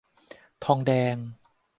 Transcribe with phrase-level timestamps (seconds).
[0.63, 1.15] ทองแดง